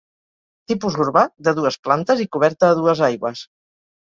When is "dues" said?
1.59-1.77, 2.81-3.05